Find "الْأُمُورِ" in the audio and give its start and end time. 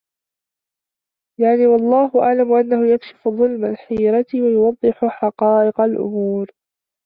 5.81-6.51